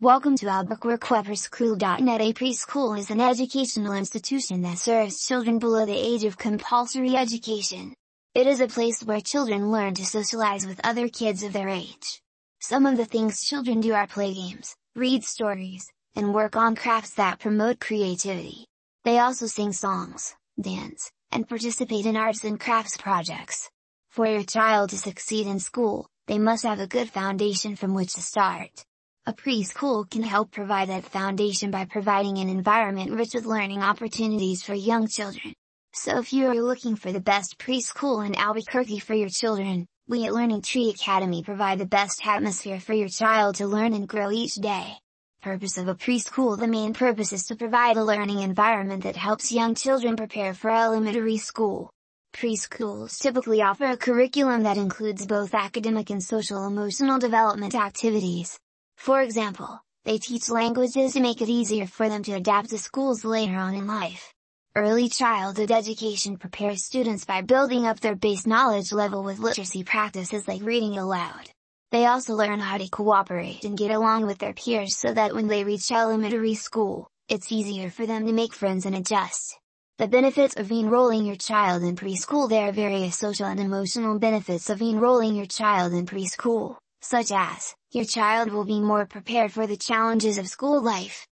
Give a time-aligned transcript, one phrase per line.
[0.00, 6.22] Welcome to AlbuquerquePreschool.net A preschool is an educational institution that serves children below the age
[6.22, 7.94] of compulsory education.
[8.32, 12.22] It is a place where children learn to socialize with other kids of their age.
[12.60, 17.14] Some of the things children do are play games, read stories, and work on crafts
[17.14, 18.66] that promote creativity.
[19.04, 23.68] They also sing songs, dance, and participate in arts and crafts projects.
[24.10, 28.14] For your child to succeed in school, they must have a good foundation from which
[28.14, 28.84] to start.
[29.28, 34.62] A preschool can help provide that foundation by providing an environment rich with learning opportunities
[34.62, 35.52] for young children.
[35.92, 40.24] So if you are looking for the best preschool in Albuquerque for your children, we
[40.24, 44.30] at Learning Tree Academy provide the best atmosphere for your child to learn and grow
[44.30, 44.94] each day.
[45.42, 49.52] Purpose of a preschool The main purpose is to provide a learning environment that helps
[49.52, 51.90] young children prepare for elementary school.
[52.32, 58.58] Preschools typically offer a curriculum that includes both academic and social emotional development activities.
[58.98, 63.24] For example, they teach languages to make it easier for them to adapt to schools
[63.24, 64.34] later on in life.
[64.74, 70.46] Early childhood education prepares students by building up their base knowledge level with literacy practices
[70.46, 71.48] like reading aloud.
[71.90, 75.46] They also learn how to cooperate and get along with their peers so that when
[75.46, 79.58] they reach elementary school, it's easier for them to make friends and adjust.
[79.98, 84.68] The benefits of enrolling your child in preschool There are various social and emotional benefits
[84.68, 89.66] of enrolling your child in preschool such as, your child will be more prepared for
[89.66, 91.26] the challenges of school life.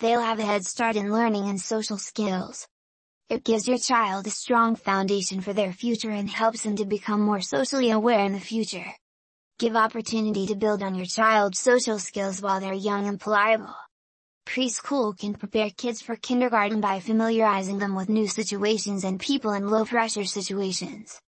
[0.00, 2.66] They'll have a head start in learning and social skills.
[3.28, 7.20] It gives your child a strong foundation for their future and helps them to become
[7.20, 8.92] more socially aware in the future.
[9.58, 13.74] Give opportunity to build on your child's social skills while they're young and pliable.
[14.44, 19.68] Preschool can prepare kids for kindergarten by familiarizing them with new situations and people in
[19.68, 21.20] low pressure situations.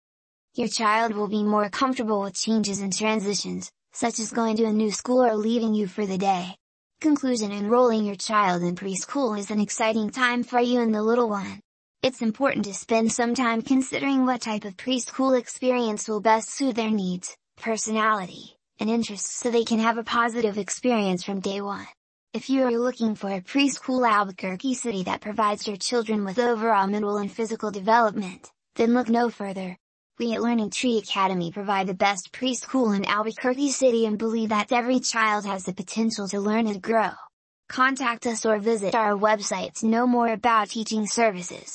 [0.57, 4.71] Your child will be more comfortable with changes and transitions, such as going to a
[4.71, 6.55] new school or leaving you for the day.
[7.01, 11.27] Conclusion Enrolling your child in preschool is an exciting time for you and the little
[11.27, 11.59] one.
[12.01, 16.77] It's important to spend some time considering what type of preschool experience will best suit
[16.77, 21.85] their needs, personality, and interests so they can have a positive experience from day one.
[22.31, 26.87] If you are looking for a preschool Albuquerque city that provides your children with overall
[26.87, 29.77] mental and physical development, then look no further.
[30.17, 34.71] We at Learning Tree Academy provide the best preschool in Albuquerque City and believe that
[34.71, 37.09] every child has the potential to learn and grow.
[37.67, 41.73] Contact us or visit our website to know more about teaching services.